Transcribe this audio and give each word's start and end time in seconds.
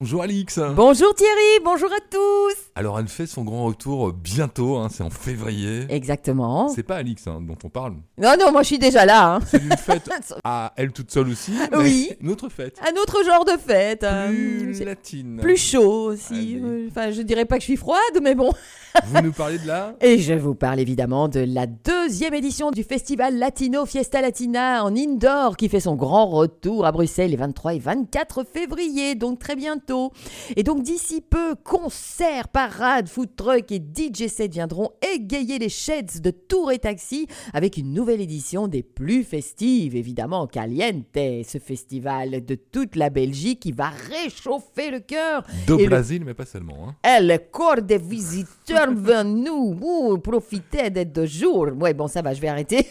Bonjour 0.00 0.22
Alix 0.22 0.58
Bonjour 0.74 1.14
Thierry, 1.14 1.60
bonjour 1.64 1.88
à 1.92 2.00
tous 2.10 2.56
Alors 2.74 2.98
elle 2.98 3.06
fait 3.06 3.28
son 3.28 3.44
grand 3.44 3.64
retour 3.66 4.12
bientôt, 4.12 4.76
hein, 4.76 4.88
c'est 4.90 5.04
en 5.04 5.08
février. 5.08 5.86
Exactement. 5.88 6.68
C'est 6.68 6.82
pas 6.82 6.96
Alix 6.96 7.28
hein, 7.28 7.40
dont 7.40 7.56
on 7.62 7.68
parle. 7.68 7.94
Non, 8.18 8.34
non, 8.38 8.50
moi 8.50 8.62
je 8.62 8.66
suis 8.66 8.78
déjà 8.80 9.06
là. 9.06 9.36
hein. 9.36 9.38
C'est 9.46 9.62
une 9.62 9.76
fête 9.76 10.10
à 10.44 10.72
elle 10.76 10.90
toute 10.92 11.12
seule 11.12 11.28
aussi, 11.28 11.52
mais 11.70 11.78
Oui. 11.78 12.10
une 12.20 12.30
autre 12.32 12.48
fête. 12.48 12.76
Un 12.82 13.00
autre 13.00 13.24
genre 13.24 13.44
de 13.44 13.52
fête. 13.52 14.02
euh, 14.02 14.30
Plus 14.30 14.82
latine. 14.84 15.38
plus 15.40 15.56
chaud 15.56 16.10
aussi. 16.10 16.34
Allez. 16.34 16.60
euh, 16.64 16.88
Enfin, 16.90 17.12
je 17.12 17.22
dirais 17.22 17.44
pas 17.44 17.54
que 17.54 17.60
je 17.62 17.66
suis 17.66 17.76
froide, 17.76 18.18
mais 18.20 18.34
bon. 18.34 18.50
Vous 19.06 19.22
nous 19.22 19.32
parlez 19.32 19.58
de 19.58 19.66
là 19.68 19.94
Et 20.00 20.18
je 20.18 20.34
vous 20.34 20.54
parle 20.56 20.80
évidemment 20.80 21.28
de 21.28 21.40
la 21.40 21.66
deuxième 21.66 22.34
édition 22.34 22.72
du 22.72 22.82
festival 22.82 23.38
latino 23.38 23.86
Fiesta 23.86 24.20
Latina 24.20 24.84
en 24.84 24.94
indoor 24.96 25.56
qui 25.56 25.68
fait 25.68 25.80
son 25.80 25.94
grand 25.94 26.26
retour 26.26 26.84
à 26.84 26.90
Bruxelles 26.92 27.30
les 27.30 27.36
23 27.36 27.74
et 27.74 27.78
24 27.78 28.44
février, 28.44 29.14
donc 29.14 29.38
très 29.38 29.54
bientôt. 29.54 29.83
Et 30.56 30.62
donc 30.62 30.82
d'ici 30.82 31.20
peu, 31.20 31.54
concerts, 31.54 32.48
parades, 32.48 33.08
food 33.08 33.34
truck 33.36 33.70
et 33.72 33.76
DJ 33.80 34.26
set 34.28 34.52
viendront 34.52 34.90
égayer 35.14 35.58
les 35.58 35.68
sheds 35.68 36.20
de 36.20 36.30
Tour 36.30 36.72
et 36.72 36.78
Taxi 36.78 37.26
avec 37.52 37.76
une 37.76 37.92
nouvelle 37.92 38.20
édition 38.20 38.68
des 38.68 38.82
plus 38.82 39.24
festives, 39.24 39.96
évidemment 39.96 40.46
Caliente, 40.46 41.04
ce 41.14 41.58
festival 41.58 42.44
de 42.44 42.54
toute 42.54 42.96
la 42.96 43.10
Belgique 43.10 43.60
qui 43.60 43.72
va 43.72 43.90
réchauffer 43.90 44.90
le 44.90 45.00
cœur 45.00 45.44
Et 45.68 45.82
le- 45.82 45.88
Brasil, 45.88 46.22
mais 46.24 46.34
pas 46.34 46.46
seulement. 46.46 46.88
Hein. 46.88 46.94
eh, 47.18 47.22
le 47.22 47.38
corps 47.38 47.82
des 47.82 47.98
visiteurs 47.98 48.90
venus, 48.94 49.50
ouh, 49.50 50.18
profitez 50.18 50.90
des 50.90 51.04
deux 51.04 51.26
jours. 51.26 51.68
Ouais, 51.80 51.94
bon, 51.94 52.08
ça 52.08 52.22
va, 52.22 52.32
je 52.34 52.40
vais 52.40 52.48
arrêter. 52.48 52.86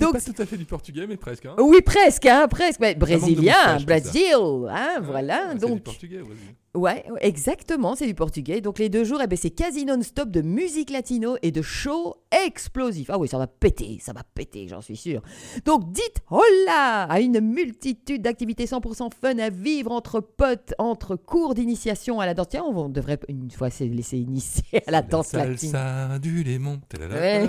Donc- 0.00 0.12
pas 0.14 0.20
tout 0.20 0.42
à 0.42 0.46
fait 0.46 0.56
du 0.56 0.64
portugais, 0.64 1.06
mais 1.06 1.16
presque. 1.16 1.46
Hein. 1.46 1.54
oui, 1.58 1.80
presque, 1.82 2.26
hein, 2.26 2.46
presque. 2.48 2.80
Mais 2.80 2.94
brésilien. 2.94 3.78
Brésil, 3.84 4.34
hein, 4.70 5.00
voilà. 5.02 5.48
Ah, 5.50 5.54
c'est 5.78 5.80
du 5.80 5.84
donc, 5.84 5.94
portugais, 5.94 6.18
vas-y. 6.18 6.80
ouais, 6.80 7.04
exactement, 7.20 7.94
c'est 7.94 8.06
du 8.06 8.14
portugais. 8.14 8.60
Donc, 8.60 8.78
les 8.78 8.88
deux 8.88 9.04
jours, 9.04 9.20
eh 9.22 9.26
ben, 9.26 9.36
c'est 9.36 9.50
quasi 9.50 9.84
non-stop 9.84 10.30
de 10.30 10.42
musique 10.42 10.90
latino 10.90 11.36
et 11.42 11.50
de 11.50 11.62
show 11.62 12.16
explosif. 12.46 13.10
Ah 13.10 13.18
oui, 13.18 13.28
ça 13.28 13.38
va 13.38 13.46
péter, 13.46 13.98
ça 14.00 14.12
va 14.12 14.22
péter, 14.22 14.68
j'en 14.68 14.80
suis 14.80 14.96
sûr. 14.96 15.22
Donc, 15.64 15.92
dites 15.92 16.22
hola 16.30 17.04
à 17.04 17.20
une 17.20 17.40
multitude 17.40 18.22
d'activités 18.22 18.66
100% 18.66 19.10
fun 19.20 19.38
à 19.38 19.50
vivre 19.50 19.92
entre 19.92 20.20
potes, 20.20 20.74
entre 20.78 21.16
cours 21.16 21.54
d'initiation 21.54 22.20
à 22.20 22.26
la 22.26 22.34
danse. 22.34 22.48
Tiens, 22.50 22.64
on 22.64 22.88
devrait 22.88 23.18
une 23.28 23.50
fois 23.50 23.70
se 23.70 23.84
laisser 23.84 24.18
initier 24.18 24.82
à 24.86 24.90
la 24.90 25.02
danse 25.02 25.32
latine. 25.32 25.70
Salsa 25.70 26.18
du 26.18 26.42
lémon. 26.42 26.80
Ouais. 26.98 27.46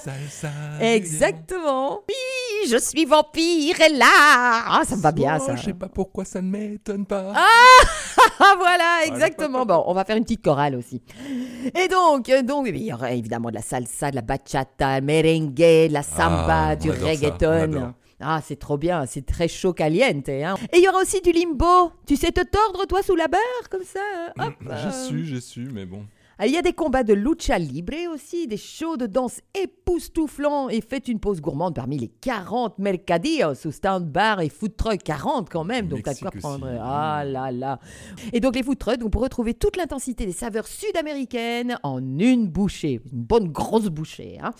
Salsa 0.00 0.50
du 0.78 1.08
lémon. 1.08 2.00
Je 2.68 2.78
suis 2.78 3.04
vampire 3.04 3.80
et 3.80 3.92
là. 3.92 4.06
Ah, 4.66 4.82
ça 4.86 4.96
me 4.96 5.00
va 5.00 5.12
bien, 5.12 5.38
ça. 5.38 5.56
Je 5.56 5.62
sais 5.62 5.74
pas 5.74 5.88
pourquoi 5.88 6.24
ça 6.24 6.42
ne 6.42 6.48
m'étonne 6.50 7.06
pas. 7.06 7.32
Ah, 7.34 8.54
voilà, 8.58 9.00
exactement. 9.06 9.64
Bon, 9.64 9.84
on 9.86 9.94
va 9.94 10.04
faire 10.04 10.16
une 10.16 10.24
petite 10.24 10.42
chorale 10.44 10.74
aussi. 10.74 11.00
Et 11.74 11.88
donc, 11.88 12.28
euh, 12.28 12.42
donc, 12.42 12.66
il 12.68 12.82
y 12.82 12.92
aura 12.92 13.12
évidemment 13.12 13.50
de 13.50 13.54
la 13.54 13.62
salsa, 13.62 14.10
de 14.10 14.16
la 14.16 14.22
bachata, 14.22 15.00
merengue, 15.00 15.54
de 15.54 15.92
la 15.92 16.02
samba, 16.02 16.68
Ah, 16.70 16.76
du 16.76 16.90
reggaeton. 16.90 17.94
Ah, 18.18 18.40
c'est 18.42 18.58
trop 18.58 18.78
bien, 18.78 19.04
c'est 19.06 19.26
très 19.26 19.46
chaud 19.46 19.74
caliente. 19.74 20.28
Hein. 20.30 20.54
Et 20.72 20.78
il 20.78 20.84
y 20.84 20.88
aura 20.88 21.02
aussi 21.02 21.20
du 21.20 21.32
limbo. 21.32 21.92
Tu 22.06 22.16
sais 22.16 22.32
te 22.32 22.40
tordre, 22.42 22.86
toi, 22.86 23.02
sous 23.02 23.14
la 23.14 23.28
barre, 23.28 23.68
comme 23.70 23.84
ça 23.84 24.00
hop, 24.38 24.54
J'ai 24.62 24.70
euh. 24.70 25.08
su, 25.08 25.24
j'ai 25.26 25.40
su, 25.40 25.68
mais 25.72 25.84
bon. 25.84 26.06
Il 26.44 26.52
y 26.52 26.58
a 26.58 26.62
des 26.62 26.74
combats 26.74 27.02
de 27.02 27.14
lucha 27.14 27.58
libre 27.58 27.94
aussi, 28.12 28.46
des 28.46 28.58
shows 28.58 28.98
de 28.98 29.06
danse 29.06 29.40
époustouflants 29.54 30.68
et 30.68 30.82
faites 30.82 31.08
une 31.08 31.18
pause 31.18 31.40
gourmande 31.40 31.74
parmi 31.74 31.96
les 31.96 32.08
40 32.08 32.78
mercadillos 32.78 33.54
sous 33.54 33.72
stand 33.72 34.04
bar 34.04 34.42
et 34.42 34.50
food 34.50 34.76
truck 34.76 35.02
40 35.02 35.48
quand 35.48 35.64
même, 35.64 35.88
donc 35.88 36.02
t'as 36.02 36.14
quoi 36.14 36.30
prendre. 36.30 36.66
aussi. 36.66 36.76
Ah 36.78 37.22
là 37.24 37.50
là. 37.50 37.78
Et 38.34 38.40
donc 38.40 38.54
les 38.54 38.62
food 38.62 38.76
trucks, 38.76 39.00
vous 39.00 39.08
pourrez 39.08 39.24
retrouver 39.24 39.54
toute 39.54 39.78
l'intensité 39.78 40.26
des 40.26 40.32
saveurs 40.32 40.66
sud-américaines 40.66 41.78
en 41.82 42.00
une 42.18 42.48
bouchée, 42.48 43.00
une 43.14 43.22
bonne 43.22 43.48
grosse 43.48 43.86
bouchée. 43.86 44.38
hein. 44.42 44.50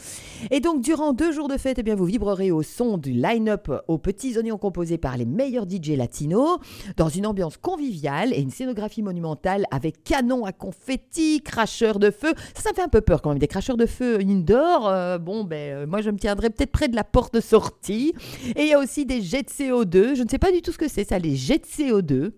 Et 0.51 0.61
donc 0.61 0.81
durant 0.81 1.13
deux 1.13 1.31
jours 1.33 1.49
de 1.49 1.59
fête, 1.59 1.79
eh 1.79 1.83
bien, 1.83 1.95
vous 1.95 2.07
vibrerez 2.07 2.51
au 2.51 2.63
son 2.63 2.97
du 2.97 3.11
line-up 3.13 3.71
aux 3.87 3.99
petits 3.99 4.39
oignons 4.39 4.57
composés 4.57 4.97
par 4.97 5.19
les 5.19 5.27
meilleurs 5.27 5.67
DJ 5.69 5.91
latinos, 5.91 6.59
dans 6.97 7.11
une 7.11 7.27
ambiance 7.27 7.59
conviviale 7.59 8.33
et 8.33 8.41
une 8.41 8.51
scénographie 8.51 9.03
monumentale 9.03 9.67
avec 9.71 10.03
canons 10.05 10.47
à 10.47 10.53
confetti, 10.53 11.43
cracheurs 11.67 11.99
de 11.99 12.11
feu. 12.13 12.33
Ça, 12.55 12.63
ça 12.63 12.71
me 12.71 12.77
fait 12.77 12.83
un 12.83 12.89
peu 12.89 13.01
peur 13.01 13.21
quand 13.23 13.31
même, 13.31 13.39
des 13.41 13.49
cracheurs 13.49 13.77
de 13.77 13.87
feu 13.87 14.19
indoor. 14.21 14.89
euh, 14.89 15.19
bon, 15.19 15.43
ben, 15.45 15.57
euh, 15.83 15.87
moi, 15.87 16.01
je 16.01 16.11
me 16.11 16.17
tiendrai 16.19 16.51
peut-être 16.51 16.71
près 16.71 16.89
de 16.89 16.95
la 16.95 17.03
porte 17.05 17.35
de 17.35 17.41
sortie. 17.41 18.15
Et 18.55 18.63
il 18.63 18.69
y 18.69 18.73
a 18.73 18.79
aussi 18.79 19.05
des 19.05 19.21
jets 19.21 19.43
de 19.43 19.49
CO2. 19.49 20.15
Je 20.15 20.23
ne 20.23 20.29
sais 20.29 20.39
pas 20.39 20.53
du 20.53 20.63
tout 20.63 20.71
ce 20.73 20.79
que 20.79 20.89
c'est, 20.89 21.05
ça, 21.05 21.19
les 21.19 21.35
jets 21.35 21.59
de 21.59 21.65
CO2. 21.67 22.31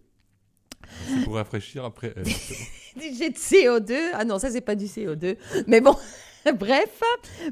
C'est 1.07 1.25
pour 1.25 1.35
rafraîchir 1.35 1.85
après. 1.85 2.15
euh, 2.17 2.23
Des 2.99 3.15
jets 3.15 3.31
de 3.31 3.37
CO2 3.37 3.95
Ah 4.15 4.25
non, 4.25 4.39
ça, 4.39 4.51
c'est 4.51 4.63
pas 4.63 4.75
du 4.75 4.87
CO2. 4.87 5.37
Mais 5.67 5.81
bon. 5.83 5.95
Bref, 6.59 7.03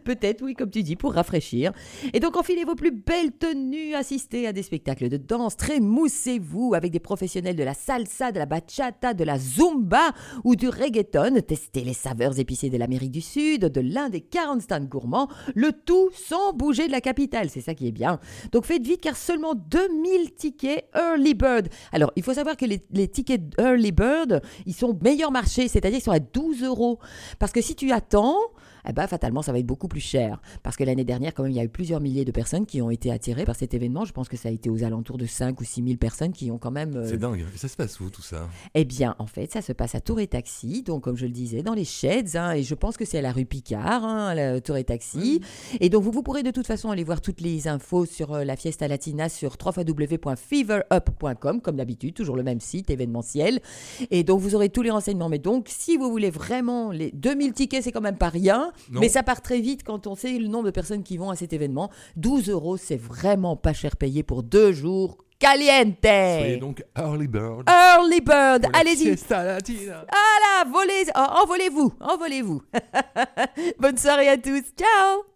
peut-être, 0.05 0.43
oui, 0.43 0.55
comme 0.55 0.71
tu 0.71 0.83
dis, 0.83 0.97
pour 0.97 1.13
rafraîchir. 1.15 1.73
Et 2.13 2.21
donc, 2.21 2.37
enfilez 2.37 2.65
vos 2.65 2.75
plus 2.75 2.91
belles 2.91 3.33
tenues, 3.33 3.95
assistez 3.95 4.47
à 4.47 4.53
des 4.53 4.63
spectacles 4.63 5.09
de 5.09 5.17
danse, 5.17 5.57
trémoussez-vous 5.57 6.75
avec 6.75 6.93
des 6.93 7.01
professionnels 7.01 7.57
de 7.57 7.65
la 7.65 7.75
salsa, 7.75 8.33
de 8.33 8.39
la 8.39 8.47
bachata, 8.47 9.15
de 9.15 9.25
la 9.25 9.39
zumba 9.39 10.13
ou 10.45 10.57
du 10.57 10.69
reggaeton. 10.69 11.41
Testez 11.47 11.83
les 11.83 11.93
saveurs 11.95 12.39
épicées 12.39 12.71
de 12.71 12.77
l'Amérique 12.77 13.11
du 13.11 13.21
Sud, 13.21 13.67
de 13.67 13.81
l'un 13.81 14.09
des 14.09 14.21
40 14.21 14.63
stands 14.63 14.81
gourmands, 14.81 15.29
le 15.55 15.73
tout 15.73 16.11
sans 16.13 16.53
bouger 16.53 16.87
de 16.87 16.93
la 16.93 17.01
capitale. 17.01 17.51
C'est 17.51 17.61
ça 17.61 17.75
qui 17.75 17.89
est 17.89 17.93
bien. 17.93 18.21
Donc, 18.53 18.65
faites 18.65 18.87
vite 18.87 19.01
car 19.01 19.17
seulement 19.17 19.55
2000 19.55 20.35
tickets 20.35 20.89
Early 20.95 21.35
Bird. 21.35 21.69
Alors, 21.93 22.13
il 22.17 22.23
faut 22.23 22.35
savoir 22.35 22.57
que 22.57 22.65
les, 22.65 23.09
tickets 23.09 23.43
Early 23.59 23.93
Bird, 23.93 24.43
ils 24.65 24.75
sont 24.75 24.99
meilleurs 25.03 25.33
marché, 25.33 25.69
c'est-à-dire 25.69 25.99
qu'ils 25.99 26.05
sont 26.05 26.11
à 26.13 26.21
12 26.21 26.63
euros. 26.63 26.99
Parce 27.39 27.53
que 27.53 27.61
si 27.61 27.75
tu 27.75 27.93
attends, 27.93 28.39
eh 28.89 28.93
ben, 28.93 29.07
fatalement, 29.07 29.43
ça 29.43 29.53
va 29.53 29.59
être 29.59 29.67
beaucoup 29.67 29.89
plus 29.89 30.01
cher. 30.01 30.41
Parce 30.63 30.77
que 30.77 30.85
l'année 30.85 31.05
dernière, 31.05 31.35
quand 31.35 31.43
même, 31.43 31.53
il 31.53 31.57
y 31.57 31.61
a 31.61 31.65
eu 31.65 31.69
plusieurs 31.69 32.01
milliers 32.01 32.25
de 32.25 32.33
personnes 32.33 32.67
qui 32.67 32.81
ont 32.83 32.91
été 32.91 33.11
attirées 33.11 33.45
par 33.45 33.57
cet 33.57 33.75
événement. 33.75 34.05
Je 34.05 34.13
pense 34.13 34.29
que 34.29 34.37
ça 34.37 34.49
a 34.49 34.53
été 34.53 34.71
aux 34.71 34.85
alentours 34.85 35.19
de 35.19 35.27
5 35.27 35.61
ou 35.61 35.65
6 35.65 35.83
000 35.85 35.97
personnes 35.97 36.33
qui 36.33 36.51
ont 36.51 36.59
quand 36.59 36.71
même... 36.71 36.95
euh, 36.97 37.09
C'est 37.09 37.19
dingue. 37.19 37.45
Ça 37.57 37.69
se 37.69 37.77
passe 37.77 37.99
où 38.01 38.11
tout 38.11 38.23
ça? 38.23 38.49
Eh 38.75 38.85
bien, 38.85 39.15
en 39.19 39.27
fait, 39.27 39.53
ça 39.53 39.63
se 39.63 39.73
passe 39.73 39.95
à 39.95 40.01
Tour 40.01 40.21
et 40.21 40.27
Taxi, 40.27 40.83
donc 40.83 41.03
comme 41.05 41.17
je 41.17 41.27
le 41.27 41.33
disais, 41.33 41.63
dans 41.63 41.75
les 41.75 41.85
sheds, 41.85 42.37
hein, 42.37 42.53
et 42.53 42.63
je 42.63 42.75
pense 42.75 42.97
que 42.97 43.05
c'est 43.05 43.19
à 43.19 43.23
la 43.23 43.33
rue 43.33 43.45
Picard, 43.45 44.05
hein, 44.05 44.35
la 44.35 44.61
Tour 44.61 44.77
et 44.77 44.85
Taxi. 44.85 45.41
Et 45.81 45.89
donc, 45.89 46.03
vous, 46.03 46.11
vous 46.11 46.23
pourrez 46.23 46.43
de 46.43 46.51
toute 46.51 46.67
façon 46.67 46.91
aller 46.91 47.05
voir 47.05 47.21
toutes 47.21 47.41
les 47.41 47.69
infos 47.69 48.07
sur 48.07 48.35
euh, 48.35 48.45
la 48.45 48.57
Fiesta 48.57 48.89
Latina 48.89 49.29
sur 49.29 49.57
www.feverup.com, 49.65 51.61
comme 51.61 51.77
d'habitude, 51.77 52.15
toujours 52.15 52.37
le 52.37 52.43
même 52.43 52.61
site 52.61 52.91
événementiel. 52.91 53.61
Et 54.11 54.25
donc, 54.25 54.41
vous 54.41 54.55
aurez 54.55 54.69
tous 54.69 54.83
les 54.83 54.91
renseignements. 54.91 55.29
Mais 55.29 55.39
donc, 55.39 55.67
si 55.69 55.97
vous 55.97 56.11
voulez 56.11 56.31
vraiment, 56.31 56.91
les 56.91 57.11
2000 57.13 57.53
tickets, 57.53 57.85
c'est 57.85 57.93
quand 57.93 58.01
même 58.01 58.17
pas 58.17 58.29
rien, 58.29 58.73
Non. 58.91 59.01
mais 59.01 59.09
ça 59.09 59.23
part 59.23 59.43
très 59.43 59.61
vite 59.61 59.83
quand 59.85 60.07
on 60.07 60.15
sait 60.15 60.39
le 60.39 60.49
nombre 60.49 60.67
de 60.67 60.71
personnes 60.71 61.03
qui 61.03 61.17
vont 61.17 61.31
à 61.31 61.37
cet 61.37 61.53
événement. 61.53 61.91
12 62.17 62.51
euros, 62.51 62.77
c'est 62.77 62.97
vraiment 62.97 63.57
pas 63.57 63.73
cher 63.73 63.97
payé 63.97 64.23
pour 64.23 64.43
deux 64.43 64.73
jours. 64.73 65.19
Caliente! 65.39 65.99
Soyez 66.03 66.57
donc 66.57 66.83
early 66.97 67.29
bird. 67.29 67.69
Early 67.69 68.21
Bird, 68.23 68.67
allez-y. 68.73 69.17
Voilà, 70.11 70.71
volez, 70.73 71.05
oh, 71.15 71.43
envolez-vous, 71.43 71.93
envolez-vous. 72.01 72.63
Bonne 73.79 73.99
soirée 73.99 74.29
à 74.29 74.39
tous, 74.39 74.63
ciao 74.77 75.36